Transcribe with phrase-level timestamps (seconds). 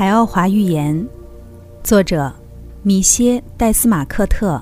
[0.00, 1.06] 海奥华寓言，
[1.82, 2.32] 作者
[2.82, 4.58] 米歇·戴斯马克特，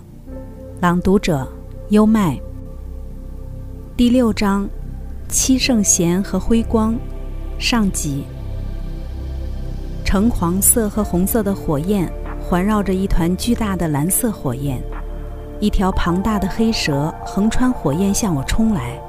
[0.81, 1.47] 朗读者
[1.91, 2.37] 优麦。
[3.97, 4.69] 第六章：
[5.29, 6.97] 七圣贤和辉光，
[7.57, 8.25] 上集。
[10.05, 14.83] 橙黄色和红色的火焰环绕着一团巨大的蓝色火焰，
[15.61, 19.01] 一条庞大的黑蛇横穿火焰向我冲来，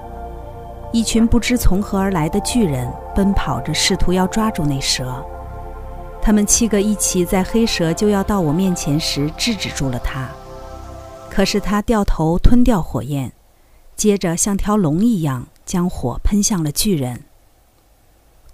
[0.93, 5.25] 一群不知从何而来的巨人奔跑着，试图要抓住那蛇。
[6.21, 10.27] 他们七个一起在黑蛇就要到我面前时制止住了它，
[11.29, 13.31] 可是它掉头吞掉火焰，
[13.95, 17.23] 接着像条龙一样将火喷向了巨人。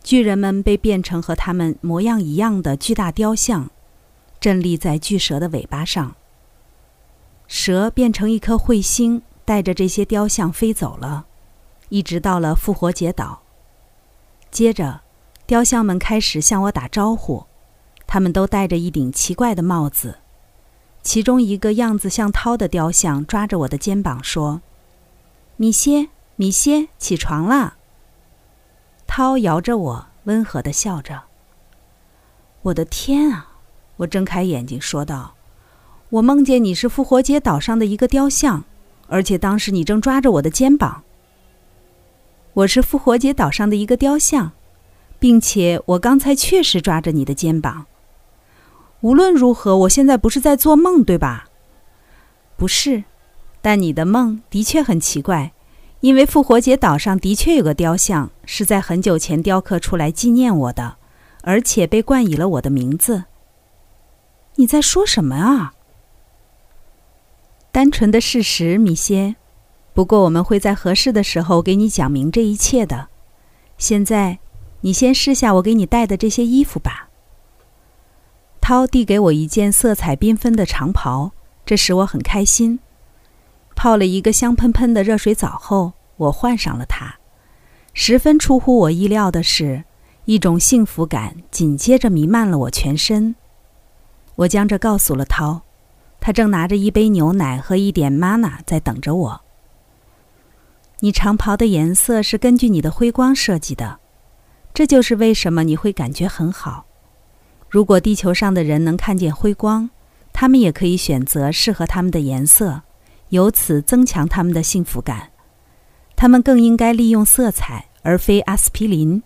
[0.04, 3.72] 巨人们被变成和他们模样一样的巨大雕像，
[4.40, 6.16] 站立在巨蛇的尾巴上。
[7.48, 11.26] 蛇变成一颗彗星，带着这些雕像飞走了，
[11.90, 13.42] 一直到了复活节岛。
[14.50, 15.02] 接着，
[15.46, 17.46] 雕像们开始向我打招呼。
[18.08, 20.20] 他们都戴着一顶奇怪的帽子，
[21.02, 24.62] 其中一个样子像涛的雕像抓着我的肩膀说
[25.58, 27.78] ：“米歇，米歇，起床了。”
[29.08, 31.24] 涛摇着我，温和的笑着。
[32.64, 33.52] 我的天啊！
[33.98, 35.36] 我睁开眼睛说道
[36.10, 38.64] ：“我梦见你是复活节岛上的一个雕像，
[39.08, 41.04] 而且当时你正抓着我的肩膀。
[42.54, 44.52] 我是复活节岛上的一个雕像，
[45.20, 47.86] 并且我刚才确实抓着你的肩膀。”
[49.02, 51.48] 无论如何，我现在不是在做梦，对吧？
[52.58, 53.04] 不是，
[53.62, 55.52] 但你的梦的确很奇怪，
[56.00, 60.98] 因为复活节岛上的确有个雕像，是在很久前雕刻出来纪念我的，
[61.44, 63.26] 而且被冠以了我的名字。
[64.56, 65.74] 你在说什么啊？
[67.72, 69.36] 单纯的事实，米歇。
[69.94, 73.10] 不过我们会在合适的时候给你讲明这一切的。
[73.78, 74.40] 现在，
[74.82, 77.05] 你先试下我给你带的这些衣服吧。
[78.68, 81.34] 涛递给我一件色彩缤纷的长袍，
[81.68, 82.80] 这使我很开心。
[83.76, 87.18] 泡了一个香喷喷的热水澡后，我换上了它。
[87.94, 89.84] 十分出乎我意料的是，
[90.26, 93.36] 一种幸福感紧接着弥漫了我全身。
[94.34, 95.62] 我将这告诉了涛，
[96.20, 99.42] 他正拿着一杯牛奶和一点玛娜在等着我。
[101.02, 104.00] 你长袍的颜色是根据你的辉光设计的，
[104.74, 106.88] 这就是为什么你会感觉很好。
[107.76, 109.90] 如果地球上的人能看见辉光，
[110.32, 112.84] 他们也可以选择适合他们的颜色，
[113.32, 115.32] 由此增强他们的幸福感。
[116.16, 119.22] 他们更应该利用色彩，而非阿司匹林。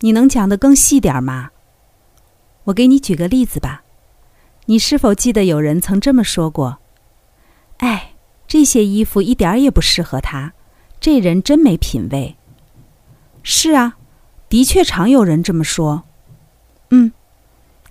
[0.00, 1.50] 你能讲得更细点吗？
[2.64, 3.82] 我给你举个例子吧。
[4.64, 6.78] 你是否记得有人曾这么说过？
[7.76, 8.14] 哎，
[8.48, 10.54] 这些衣服一点也不适合他，
[10.98, 12.38] 这人真没品味。
[13.42, 13.98] 是啊，
[14.48, 16.04] 的确常有人这么说。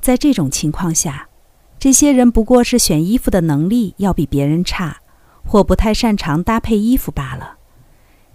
[0.02, 1.30] 在这种情况下，
[1.80, 4.98] 这些人不过是选衣服的能力要比别人差，
[5.46, 7.58] 或不太擅长搭配衣服罢了。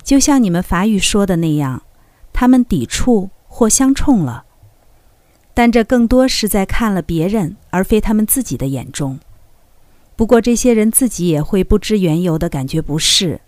[0.02, 1.82] 就像你们法语说的那样，
[2.32, 4.44] 他们抵触或相冲了。
[5.52, 9.18] 但这更多是在看了别人而非他们自己的眼中。
[10.14, 13.40] 不过这些人自己也会不知缘由的感觉不适。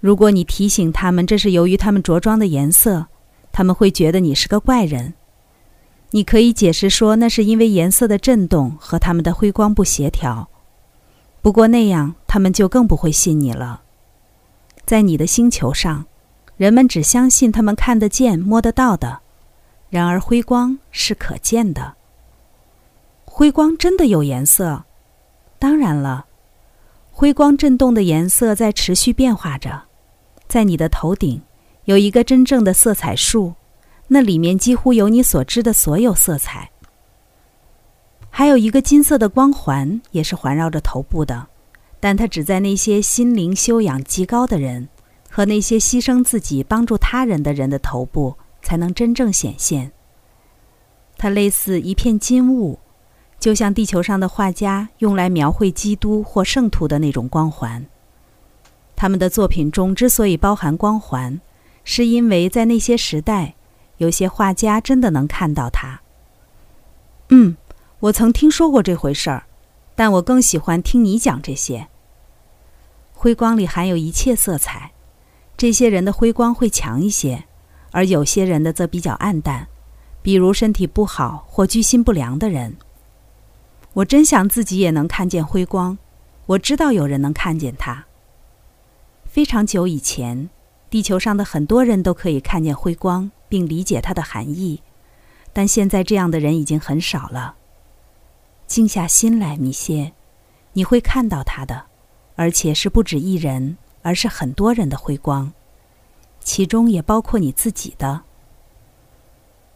[0.00, 3.06] 如果你提醒他们这是由于他们着装的颜色，
[3.52, 5.14] 他们会觉得你是个怪人。
[6.14, 10.48] 你可以解释说，那是因为颜色的震动和它们的辉光不协调。
[11.42, 13.82] 不过那样，他们就更不会信你了。
[14.86, 16.06] 在你的星球上，
[16.56, 19.22] 人们只相信他们看得见、摸得到的。
[19.90, 21.94] 然而，辉光是可见的。
[23.24, 24.84] 辉光真的有颜色？
[25.58, 26.26] 当然了，
[27.10, 29.82] 辉光震动的颜色在持续变化着。
[30.46, 31.42] 在你的头顶，
[31.86, 33.54] 有一个真正的色彩树。
[34.08, 36.70] 那里面几乎有你所知的所有色彩，
[38.28, 41.48] 还有一个金色的光环，也是环绕着头部的，
[42.00, 44.88] 但它只在那些心灵修养极高的人
[45.30, 49.90] 和那些牺牲自己帮助他人的人的头部才能真正显现。
[51.16, 52.78] 它类似一片金雾，
[53.40, 57.86] 就像地球上的画家用来描绘基督或圣徒的那种光环。
[58.94, 61.40] 他们的作品中之所以包含光环，
[61.82, 63.54] 是因为在那些时代。
[63.98, 66.00] 有些画家真的能看到它。
[67.28, 67.56] 嗯，
[68.00, 69.44] 我曾听说过这回事儿，
[69.94, 71.88] 但我更喜欢听你讲这些。
[73.12, 74.92] 辉光里含有一切色彩，
[75.56, 77.44] 这些人的辉光会强一些，
[77.92, 79.68] 而有些人的则比较暗淡，
[80.20, 82.76] 比如身体不好或居心不良的人。
[83.94, 85.96] 我真想自己也能看见辉光，
[86.46, 88.04] 我知道有人能看见它。
[89.24, 90.50] 非常久以前，
[90.90, 93.30] 地球上的很多人都可以看见辉光。
[93.54, 94.82] 并理解它的含义，
[95.52, 97.54] 但现在这样的人已经很少了。
[98.66, 100.12] 静下心来，米歇，
[100.72, 101.84] 你会看到他的，
[102.34, 105.52] 而且是不止一人，而是很多人的辉光，
[106.40, 108.22] 其中也包括你自己的。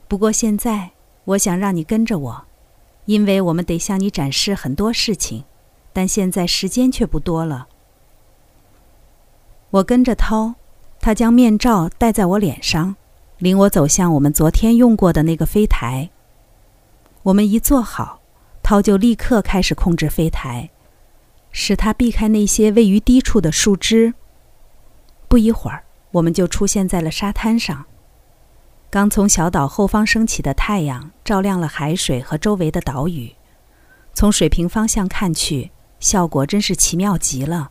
[0.08, 0.90] 不过现在，
[1.24, 2.44] 我想让你跟着我，
[3.04, 5.44] 因为我们得向你展示很多事情，
[5.92, 7.68] 但现在时间却不多了。
[9.70, 10.54] 我跟着涛，
[10.98, 12.96] 他将面罩戴在我脸上，
[13.38, 16.10] 领我走向我们昨天用过的那个飞台。
[17.22, 18.20] 我们一坐好，
[18.62, 20.70] 涛就立刻开始控制飞台，
[21.52, 24.14] 使它避开那些位于低处的树枝。
[25.28, 27.84] 不一会儿，我们就出现在了沙滩上。
[28.90, 33.34] 刚从小岛后方升起的太阳照亮了海水和周围的岛屿，
[34.14, 35.70] 从水平方向看去，
[36.00, 37.70] 效果真是奇妙极了。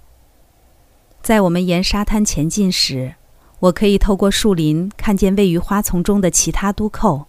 [1.24, 3.16] 在我们沿沙滩前进时，
[3.60, 7.26] 我可以透过树林看见位于花丛中的其他都扣。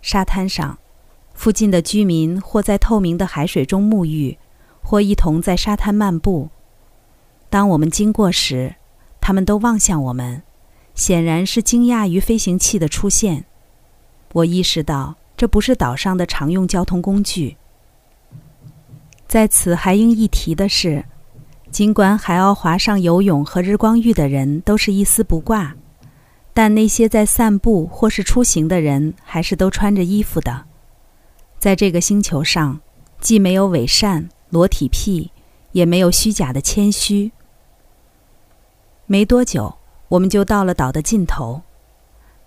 [0.00, 0.78] 沙滩上，
[1.34, 4.38] 附近的居民或在透明的海水中沐浴，
[4.82, 6.48] 或一同在沙滩漫步。
[7.50, 8.76] 当我们经过时，
[9.20, 10.42] 他们都望向我们。
[10.94, 13.44] 显然是惊讶于飞行器的出现。
[14.32, 17.58] 我意识到这不是岛上的常用交通工具。
[19.28, 21.04] 在此还应一提的是，
[21.76, 25.76] 尽管海奥华上游泳和日光浴的人都是一丝不挂，
[26.54, 30.64] 但那些在散步或是出行的人还是都穿着衣服的。
[31.58, 32.80] 在这个星球上，
[33.20, 35.30] 既没有伪善、裸体癖，
[35.72, 37.30] 也没有虚假的谦虚。
[39.04, 39.74] 没多久。
[40.08, 41.60] 我们就到了岛的尽头，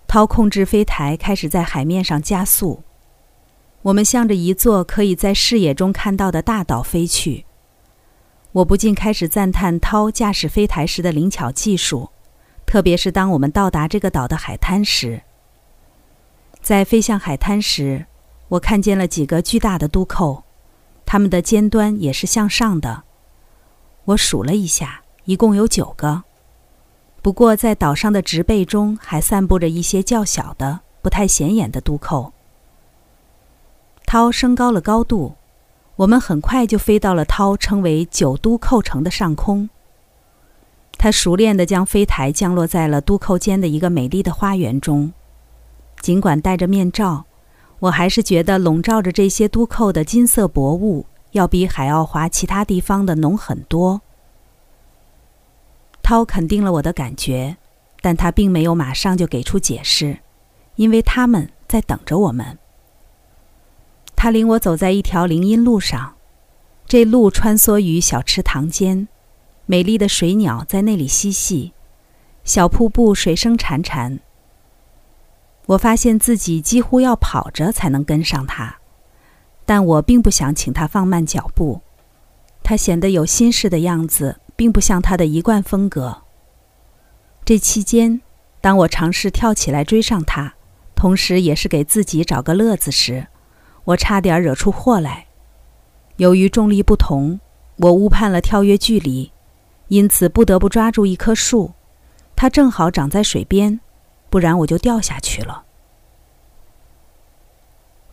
[0.07, 2.81] 涛控制飞台开始在海面上加速。
[3.83, 7.45] 我们向着一座可以在视野中看到的大岛飞去。
[8.51, 12.09] 我不禁开始赞叹涛驾驶飞台时的灵巧技术，
[12.65, 15.21] 特别是当我们到达这个岛的海滩时。
[16.59, 18.07] 在飞向海滩时，
[18.47, 20.43] 我看见了几个巨大的渡扣，
[21.05, 23.03] 它们的尖端也是向上的。
[24.05, 26.23] 我数了一下，一共有九个。
[27.21, 32.33] 不过，在岛上的植被中还散布着一些较小的、不太显眼的渡扣。
[34.07, 35.35] 涛升高了高度，
[35.99, 39.69] 我们很快就飞到了涛称为“九都扣城”的上空。
[40.97, 45.11] 他熟练地将飞台降落在了都扣间的一个美丽的花园中。
[45.99, 47.25] 尽管戴着面罩，
[47.79, 53.99] 我还是觉得笼罩着这些都扣的金色薄雾要比海奥华其他地方的浓很多。
[56.01, 57.57] 涛肯定了我的感觉，
[57.99, 60.19] 但他并没有马上就给出解释，
[60.77, 62.57] 因为他们在等着我们。
[64.21, 66.15] 他领我走在一条林荫路上，
[66.85, 69.07] 这路穿梭于小池塘间，
[69.65, 71.71] 美丽的水鸟在那里嬉戏，
[72.43, 74.19] 小瀑布水声潺潺。
[75.67, 78.79] 我发现自己几乎要跑着才能跟上他，
[79.65, 81.79] 但我并不想请他放慢脚步，
[82.61, 84.41] 他显得有心事的样子。
[84.59, 86.23] 并不像他的一贯风格。
[87.45, 88.19] 这期间，
[88.59, 90.55] 当我尝试跳起来追上他，
[90.93, 93.27] 同时也是给自己找个乐子时，
[93.85, 95.25] 我差点惹出祸来。
[96.17, 97.39] 由于重力不同，
[97.77, 99.31] 我误判了跳跃距离，
[99.87, 101.71] 因此不得不抓住一棵树，
[102.35, 103.79] 它正好长在水边，
[104.29, 105.63] 不然我就掉下去了。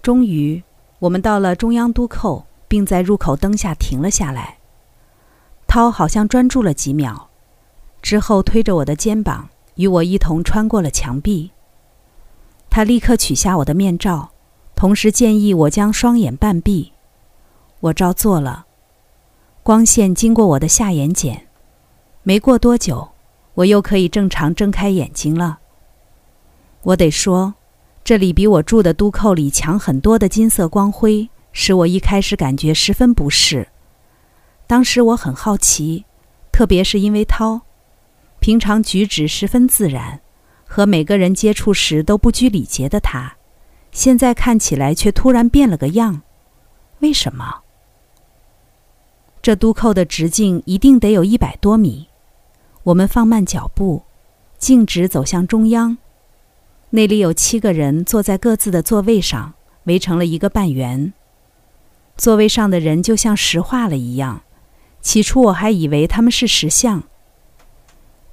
[0.03, 0.63] 终于，
[1.01, 4.59] 我们到了中央都扣，并在入口灯下停了下来。
[5.67, 7.29] 涛好像专注了几秒，
[8.01, 11.51] 之后推着我的肩膀，与我一同穿过了墙壁。
[12.71, 14.31] 他立刻取下我的面罩，
[14.77, 16.93] 同时建议我将双眼半闭。
[17.81, 18.67] 我照做了。
[19.63, 21.41] 光线经过我的下眼睑，
[22.23, 23.09] 没过多久，
[23.55, 25.59] 我又可以正常睁开眼睛了。
[26.83, 27.55] 我得说，
[28.05, 33.67] 这里比我住的都扣里强很多的金色光辉，使我一开始感觉十分不适。
[34.67, 36.05] 当时我很好奇，
[36.53, 37.63] 特别是因为涛，
[38.41, 40.21] 平常举止十分自然，
[40.67, 43.36] 和每个人接触时都不拘礼节的他，
[43.97, 46.21] 现在看起来却突然变了个样，
[46.99, 47.63] 为什么？
[49.41, 52.09] 这都扣的直径一定得有一百多米。
[52.83, 54.03] 我们放慢脚步，
[54.59, 55.97] 径直走向中央，
[56.91, 61.15] 那里有七个人坐在各自的座位上，围成了一个半圆。
[62.19, 64.43] 座位上的人就像石化了一样。
[65.01, 67.05] 起初我还以为他们是石像。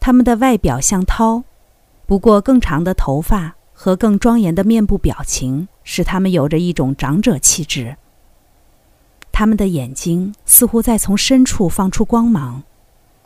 [0.01, 1.45] 他们的外表像涛，
[2.05, 7.97] 不过更长的头发和更庄严的面部表情使他们有着一种长者气质。
[9.31, 12.63] 他们的眼睛似乎在从深处放出光芒，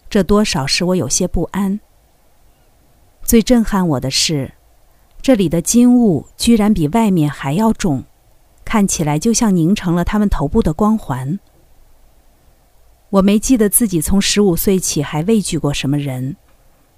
[0.10, 1.80] 这多少使我有些不安。
[3.24, 4.54] 最震撼我的是，
[5.22, 8.06] 这里的金雾居然比外面还要重，
[8.64, 11.40] 看起来就像凝成了他们头部的光环。
[13.10, 16.38] 我没记得自己从十五岁起还畏惧过什么人，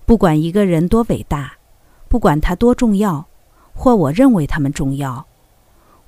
[0.05, 1.53] 不管一个人多伟大，
[2.07, 3.27] 不管他多重要，
[3.79, 5.25] 或我认为他们重要，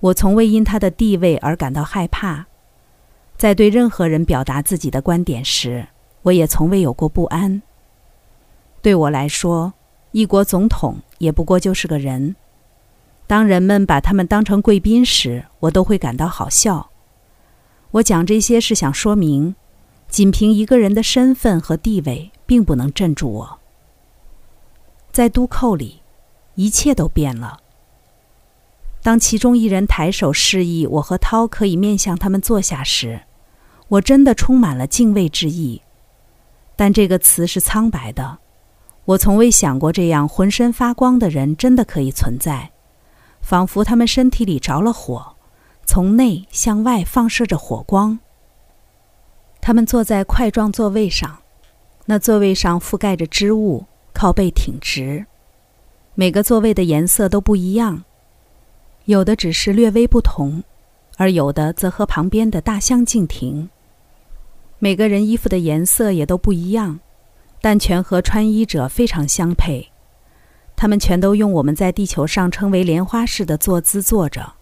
[0.02, 2.46] 我从未因他的地位而感到害怕。
[3.38, 5.88] 在对任何人表达自己的观点时，
[6.24, 7.62] 我也从未有过不安。
[8.82, 9.72] 对我来说，
[10.12, 12.36] 一国总统也不过就是个人。
[13.26, 16.90] 当人们把他们当成贵宾时，我都会感到好笑。
[17.92, 19.56] 我讲这些是想说明。
[20.10, 23.60] 仅凭一个人的身份和地位，并不能镇住我。
[25.14, 26.01] 在都寇里，
[26.62, 27.60] 一切都变了。
[29.02, 33.22] 当其中一人抬手示意我和涛可以面向他们坐下时，
[33.88, 35.82] 我真的充满了敬畏之意。
[36.76, 38.38] 但这个词是苍白的。
[39.06, 42.72] 我从未想过这样浑身发光的人真的可以存在，
[43.42, 45.36] 仿佛他们身体里着了火，
[45.84, 48.20] 从内向外放射着火光。
[49.60, 51.40] 他们坐在块状座位上，
[52.06, 55.26] 那座位上覆盖着织物，靠背挺直。
[56.22, 58.04] 每个座位的颜色都不一样，
[59.06, 60.64] 有的只是略微不同，
[61.18, 63.68] 而有的则和旁边的大相径庭。
[64.78, 67.00] 每个人衣服的颜色也都不一样，
[67.60, 69.90] 但全和穿衣者非常相配。
[70.76, 74.54] 他们全都用我们在地球上称为莲花式的坐姿坐着。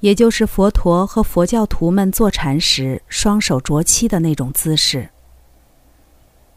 [0.00, 5.10] 也就是佛陀和佛教徒们坐禅时双手着膝的那种姿势，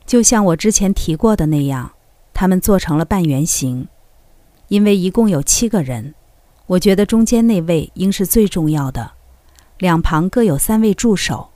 [0.06, 1.92] 就像我之前提过的那样，
[2.34, 3.86] 他们做成了半圆形。
[4.68, 6.14] 因为一共有七个人，
[6.66, 9.12] 我觉得中间那位应是最重要的，
[9.78, 11.50] 两旁各有三位助手。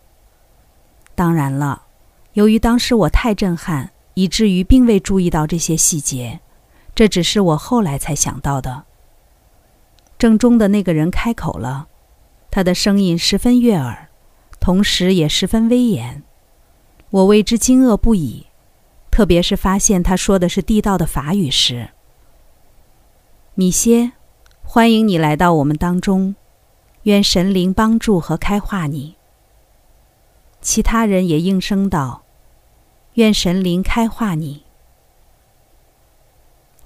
[1.13, 1.83] 当然了，
[2.33, 6.39] 由于当时我太震撼，以至于并未注意到这些细节，
[6.95, 8.83] 这只是我后来才想到的。
[10.17, 11.87] 正中的那个人开口了，
[12.49, 14.09] 他的声音十分悦耳，
[14.59, 16.23] 同时也十分威严。
[17.09, 18.45] 我为之惊愕不已，
[19.11, 21.89] 特别是发现他说的是地道的法语时。
[23.53, 24.13] 米歇，
[24.63, 26.35] 欢迎你来到我们当中，
[27.03, 29.15] 愿神灵帮助和开化你。
[30.61, 32.23] 其他人也应声道
[33.15, 34.63] ：“愿神灵开化你。”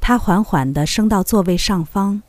[0.02, 2.24] 他缓缓地升到座位上方。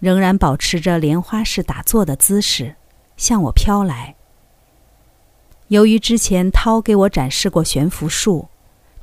[0.00, 2.76] 仍然保持着莲花式打坐的姿势，
[3.18, 4.16] 向我飘来。
[5.68, 8.48] 由于之前涛给我展示过悬浮术，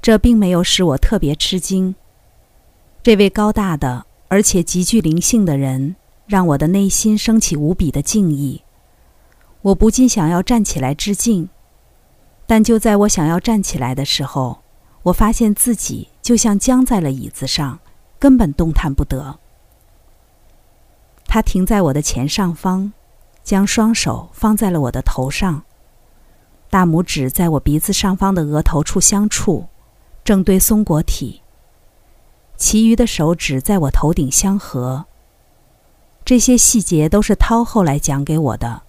[0.02, 1.94] 这并没有使我特别吃惊。
[3.04, 8.64] 这位高大的而且极具灵性的人，让我的内心升起无比的敬意。
[9.62, 11.50] 我不禁想要站起来致敬，
[12.46, 14.60] 但就在我想要站起来的时候，
[15.04, 17.80] 我发现自己就像僵在了椅子上，
[18.20, 19.40] 根本动弹不得。
[21.26, 22.92] 他停在我的前上方，
[23.44, 25.64] 将双手放在了我的头上，
[26.70, 29.68] 大拇指在我鼻子上方的额头处相触，
[30.24, 31.42] 正对松果体。
[32.58, 35.06] 其余的手指在我头顶相合。
[36.26, 38.82] 这些细节都是涛后来讲给我的，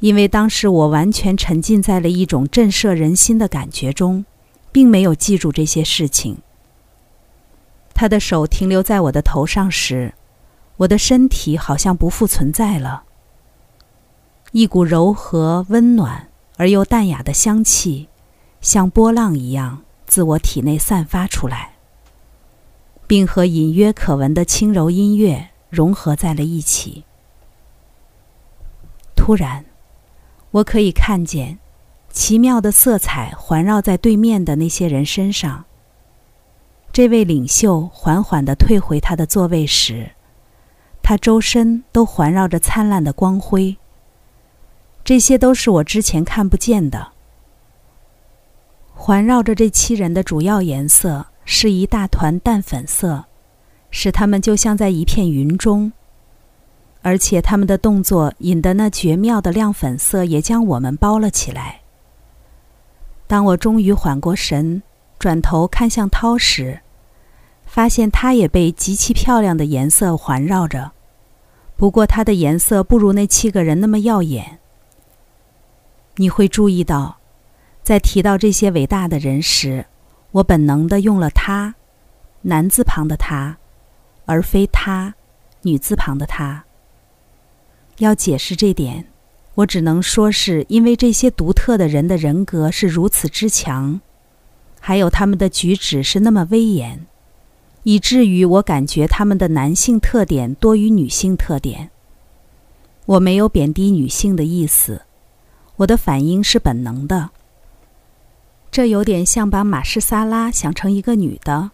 [0.00, 4.26] 因为当时我完全沉浸在了一种震慑人心的感觉中，
[4.70, 6.38] 并没有记住这些事情。
[7.94, 10.14] 他的手停留在我的头上时。
[10.78, 13.02] 我的身体好像不复存在了。
[14.52, 18.08] 一股柔和、温暖而又淡雅的香气，
[18.60, 21.72] 像波浪一样自我体内散发出来，
[23.08, 27.02] 并和隐约可闻的轻柔音乐融合在了一起。
[29.16, 29.64] 突然，
[30.52, 31.58] 我可以看见
[32.10, 35.64] 奇妙的色彩环绕在对面的那些人身上。
[36.92, 40.12] 这位领袖缓缓地退回他的座位时。
[41.02, 43.78] 他周身都环绕着灿烂的光辉。
[45.02, 47.12] 这些都是我之前看不见的。
[48.94, 53.24] 环绕着这七人的主要颜色是一大团淡粉色，
[53.90, 55.90] 使他们就像在一片云中。
[57.00, 61.80] 而且他们的动作引得那绝妙的亮粉色也将我们包了起来。
[63.26, 64.82] 当我终于缓过神，
[65.18, 66.80] 转头看向涛时，
[67.64, 70.92] 发现他也被极其漂亮的颜色环绕着。
[71.78, 74.58] 不过，他的颜色不如那七个人那么耀眼。
[76.16, 77.16] 你会注意到，
[77.82, 79.86] 在提到这些伟大的人时，
[80.32, 81.74] 我本能的用了“他”，
[82.42, 83.58] 男字旁的“他”，
[84.26, 85.14] 而非“他”，
[85.62, 86.64] 女字旁的“他”。
[87.98, 89.06] 要解释这点，
[89.54, 94.00] 我只能说是因为这些独特的人的人格是如此之强，
[94.78, 97.06] 还有他们的举止是那么威严。
[97.84, 101.90] 以至于我感觉他们的男性特点多于女性特点。
[103.06, 105.02] 我没有贬低女性的意思，
[105.76, 107.30] 我的反应是本能的。
[108.70, 111.70] 这有点像把马士萨拉想成一个女的。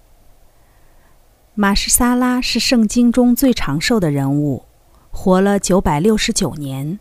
[1.55, 4.65] 马士萨拉是圣经中最长寿的人物，
[5.11, 6.99] 活了九百六十九年。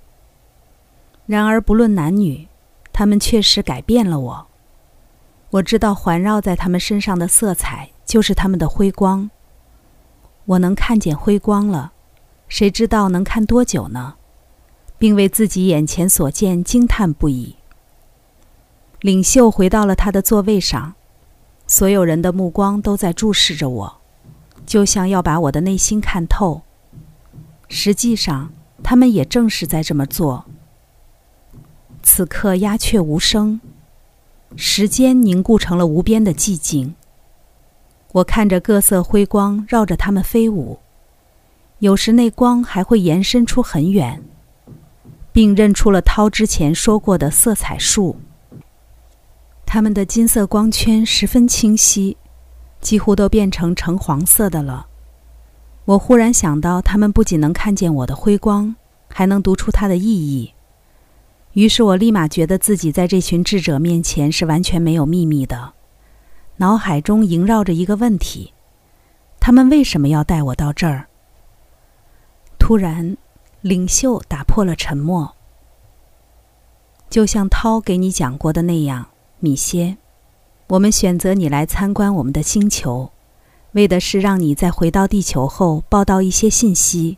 [1.25, 2.47] 然而，不论男女，
[2.91, 4.47] 他们确实改变了我。
[5.51, 9.29] 我知道环绕在他们身上的色彩就是他们的辉光。
[10.45, 11.93] 我能看见辉光了，
[12.47, 14.15] 谁知道能看多久呢？
[14.97, 17.55] 并为自己眼前所见惊叹不已。
[19.03, 20.93] 领袖回到了他的座位上，
[21.67, 23.97] 所有人的目光都在注视着我，
[24.65, 26.61] 就像要把我的内心看透。
[27.67, 30.45] 实际上，他们也正是在这么做。
[32.01, 33.59] 此刻鸦雀无声，
[34.55, 36.95] 时间凝固成了无边的寂静。
[38.13, 40.79] 我看着各色辉光绕着他们飞舞，
[41.79, 44.23] 有时那光还会延伸出很远，
[45.33, 48.15] 并认出了涛之前说过的色彩树。
[49.73, 52.15] 它们的金色光圈十分清晰，
[52.79, 54.85] 几乎都变成橙黄色的了。
[55.85, 58.75] 我忽然想到，他们不仅能看见我的辉光，
[59.09, 60.53] 还能读出它的意义。
[61.53, 65.73] 于是我立马觉得自己在这群智者面前是完全没有秘密的。
[66.57, 68.53] 脑海中萦绕着一个问题：
[69.39, 71.07] 他们为什么要带我到这儿？
[72.59, 73.17] 突然，
[73.61, 75.35] 领袖打破了沉默，
[77.09, 79.07] 就像涛给你讲过的那样。
[79.43, 79.97] 米歇，
[80.67, 83.11] 我们选择你来参观我们的星球，
[83.73, 87.17] 为的是让你在回到地球后报道一些信息，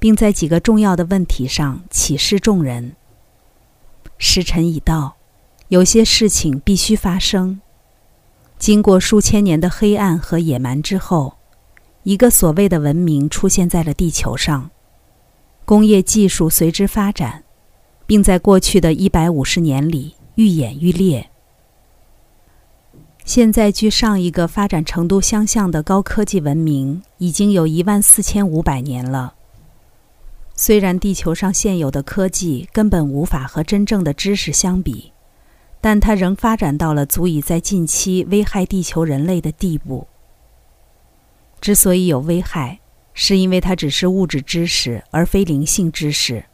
[0.00, 2.96] 并在几个重要的问题上启示众人。
[4.18, 5.14] 时辰已到，
[5.68, 7.60] 有些事情必须发生。
[8.58, 11.34] 经过数千年的黑暗和野蛮之后，
[12.02, 14.68] 一个所谓的文明出现在了地球上，
[15.64, 17.44] 工业技术随之发展，
[18.04, 21.28] 并在过去的一百五十年里愈演愈烈。
[23.24, 29.34] 现在，距上一个发展程度相像的高科技文明已经有一万四千五百年了。
[30.54, 35.12] 虽然地球上现有的科技根本无法和真正的知识相比，
[35.80, 40.08] 但它仍发展到了足以在近期危害地球人类的地步。
[41.60, 42.80] 之所以有危害，
[43.14, 46.44] 是因为它只是物质知识，而非灵性知识。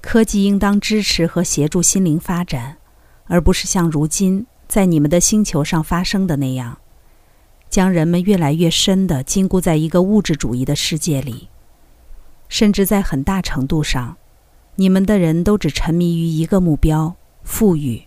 [0.00, 2.78] 科技应当支持和协助心灵发展，
[3.26, 4.46] 而不是像如今。
[4.68, 6.78] 在你们的星球上发生的那样，
[7.70, 11.48] 将人们越来越深地禁锢在一个物质主义的世界里，
[12.48, 14.16] 甚至在很大程度上，
[14.74, 18.02] 你们的人都只沉迷于一个目标——富裕。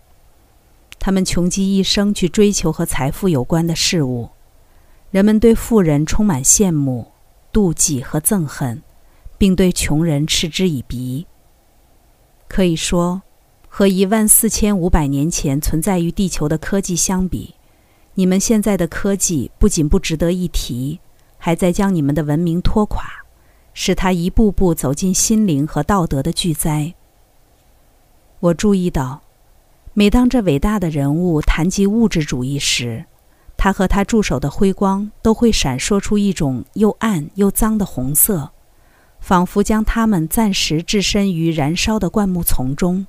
[1.00, 4.30] 他们穷极一生去追求和财富有关的事物，
[5.12, 7.12] 人们对富人充满羡慕、
[7.54, 8.84] 妒忌和憎恨，
[9.38, 11.26] 并对穷人嗤之以鼻。
[12.50, 13.22] 可以说。
[13.72, 17.54] 和一万四千五百年前存在于地球的科技相比，
[18.16, 21.00] 你们现在的科技不仅不值得一提，
[21.38, 23.06] 还在将你们的文明拖垮，
[23.74, 26.94] 使它一步步走进心灵和道德的巨灾。
[28.42, 29.22] 我注意到，
[29.94, 33.06] 每当这伟大的人物谈及物质主义时，
[33.56, 38.52] 他和他助手的辉光都会闪烁出一种又暗又脏的红色，
[39.20, 43.06] 仿佛将他们暂时置身于燃烧的灌木丛中。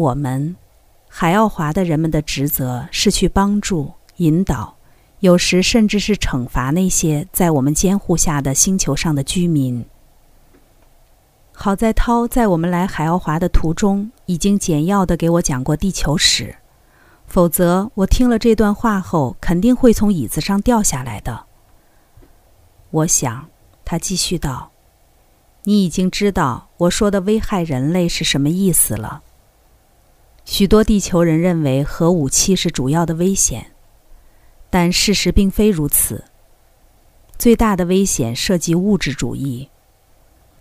[0.00, 0.56] 我们，
[1.08, 4.74] 海奥华的人们的职责是去帮助、引导，
[5.18, 9.84] 有时甚至是惩罚那些在我们监护下的星球上的居民。
[11.52, 16.56] 好在涛在我们来海奥华的途中已经简要的给我讲过地球史，
[17.26, 21.44] 否则我听了这段话后肯定会从椅子上掉下来的。
[22.90, 23.50] 我想，
[23.84, 24.70] 他继续道
[25.64, 29.24] ：“你已经知道我说的危害人类是什么意思了。”
[30.52, 33.70] 许多地球人认为核武器是主要的危险，
[34.68, 36.24] 但事实并非如此。
[37.38, 39.68] 最大的危险涉及物质主义。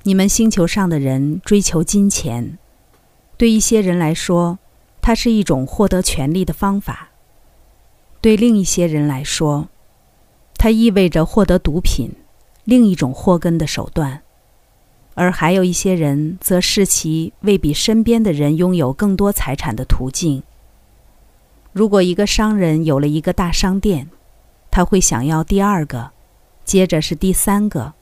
[0.04, 2.60] 你们星球上的人追求金钱，
[3.36, 4.60] 对一些人来说，
[5.02, 7.10] 它是一种获得权利的方法；
[8.22, 9.70] 对另一些人来说，
[10.54, 12.12] 它意味着获得毒品，
[12.64, 14.22] 另一种祸根的手段。
[15.20, 20.42] 而还有一些人则视其为比身边的人拥有更多财产的途径。
[21.74, 24.08] 如果一个商人有了一个大商店，
[24.72, 26.12] 他会想要第二个，
[26.64, 27.96] 接着是第三个。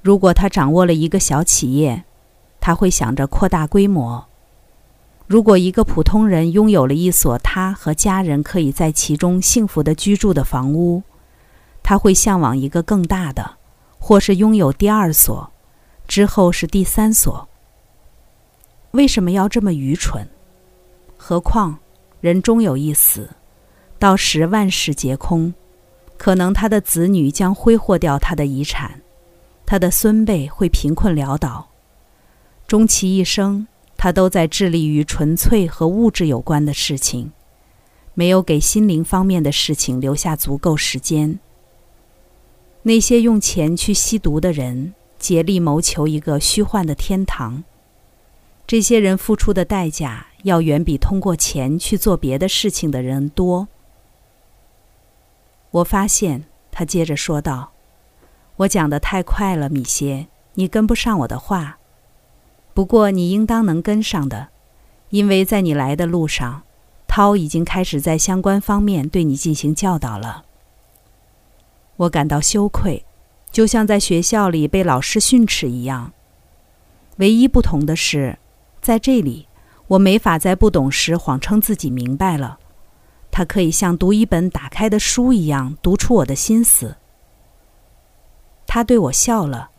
[0.00, 2.04] 如果他掌握了一个小企业，
[2.58, 4.24] 他会想着扩大规模。
[5.26, 11.02] 如果一个普通人拥有了一所他和家人可以在其中幸福的居住的房屋，
[11.82, 13.56] 他会向往一个更大的，
[13.98, 15.50] 或是拥有第二所，
[16.06, 17.48] 之后是第三所。
[18.92, 20.28] 为什么要这么愚蠢？
[21.16, 21.78] 何况
[22.20, 23.30] 人终有一死，
[23.98, 25.54] 到时万事皆空，
[26.16, 29.00] 可能他的子女将挥霍掉他的遗产，
[29.66, 31.68] 他的孙辈会贫困潦倒，
[32.66, 37.32] 终其一生，他都在致力于纯粹和物质有关的事情，
[38.12, 41.40] 没有给心灵方面的事情留下足够时间。
[42.82, 47.64] 那些用钱去吸毒的人，竭力谋求一个虚幻的天堂。
[48.66, 53.68] 这些人付出的代价要远比通过钱去做别的事情的人多。
[55.70, 57.72] 我发现，他接着说道
[58.58, 61.78] ：“我讲的太快了，米歇，你跟不上我的话。
[62.72, 64.48] 不过你应当能跟上的，
[65.10, 66.62] 因为在你来的路上，
[67.06, 70.44] 涛已经开始在相关方面对你进行教导了。
[71.96, 73.04] 我感到羞愧，
[73.54, 76.12] 就像在学校里被老师训斥一样。
[77.18, 78.36] 唯一不同的是。”
[78.82, 79.46] 在这里，
[79.86, 82.58] 我没法在不懂时谎称自己明白了。
[83.30, 86.96] 他可以像读一本打开的书一样读出我的心思。
[88.66, 89.70] 他对我笑了，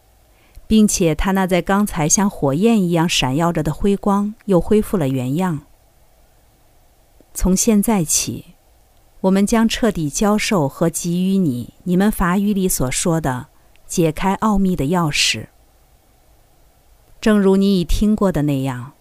[0.65, 5.59] 并且他那在刚才像火焰一样闪耀着的辉光又恢复了原样。
[7.35, 8.55] 从现在起，
[9.21, 13.49] 我们将彻底教授和给予你你们法语里所说的
[13.87, 15.47] 解开奥秘的钥匙。
[17.21, 18.93] 正如你已听过的那样。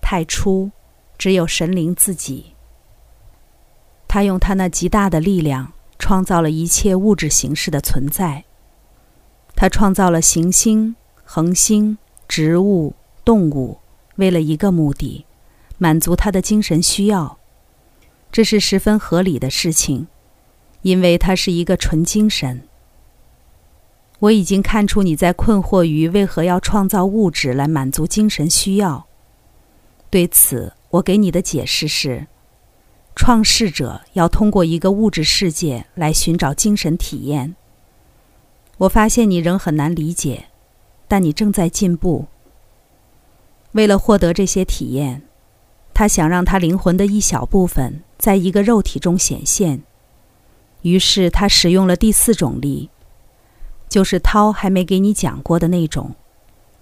[0.00, 0.70] 太初，
[1.16, 2.54] 只有神灵自己。
[4.06, 8.44] 他用他那极大的力量创造了一切物质形式的存在。
[9.56, 11.96] 他创造了行星、恒星、
[12.28, 13.78] 植物、动物，
[14.16, 15.24] 为了一个目的，
[15.78, 17.38] 满足他的精神需要。
[18.30, 20.08] 这是十分合理的事情，
[20.82, 22.68] 因为他是一个纯精神。
[24.22, 29.06] 我已经看出你在困惑于为何要创造物质来满足精神需要。
[30.10, 32.28] 对此，我给你的解释是：
[33.16, 37.56] 创世者要通过一个物质世界来寻找精神体验。
[38.78, 40.44] 我发现你仍很难理解，
[41.08, 42.26] 但你正在进步。
[43.72, 45.22] 为了获得这些体验，
[45.92, 49.82] 他想让他灵魂的一小部分在一个肉体中显现，
[50.82, 52.90] 于是他使用了第四种力，
[53.92, 56.14] 就是涛还没给你讲过的那种，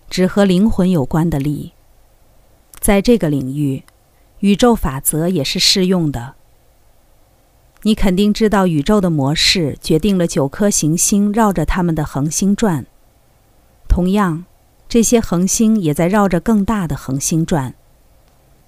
[0.08, 1.72] 只和灵魂有关的力。
[2.78, 3.82] 在这个领域，
[4.38, 6.34] 宇宙法则也是适用的。
[7.82, 12.86] 你肯定知道，宇宙的模式决定了九颗行星绕着它们的恒星转。
[13.88, 14.44] 同样，
[14.88, 17.74] 这些恒星也在绕着更大的恒星转。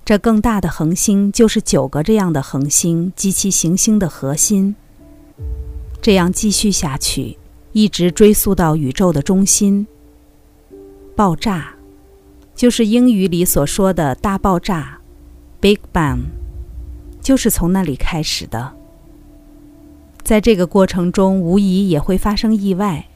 [0.05, 4.75] 这更大的恒星就是九个这样的恒星及其行星的核心。
[6.01, 7.39] 这样继续下去，
[7.73, 9.87] 一直追溯到宇宙的中心——
[11.17, 11.75] 爆炸。
[12.55, 14.99] 就是英语里所说的大爆炸
[15.59, 16.19] ，Big Bang，
[17.21, 18.75] 就是从那里开始的。
[20.23, 23.07] 在这个过程中，无疑也会发生意外。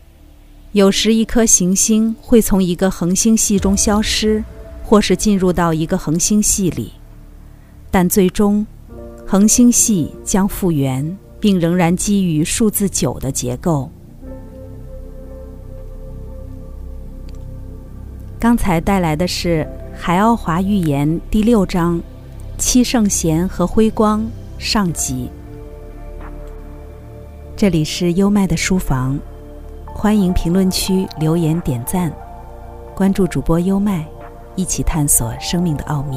[0.72, 4.42] 有时，一颗行星会从一个恒星系中消失，
[4.82, 6.92] 或是进入到一个恒星系里，
[7.90, 8.66] 但最终，
[9.26, 13.90] 恒星系将复原，并仍然基于数字九的结构。
[18.46, 19.66] 刚才带来的是
[20.00, 21.98] 《海奥华寓言》第六章
[22.56, 24.20] 《七圣贤和辉光》
[24.56, 25.28] 上集。
[27.56, 29.18] 这里是优麦的书房，
[29.84, 32.12] 欢迎评论区留言点赞，
[32.94, 34.06] 关注主播优麦，
[34.54, 36.16] 一起探索生命的奥秘。